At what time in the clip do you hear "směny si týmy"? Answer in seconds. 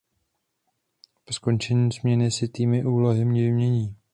1.91-2.85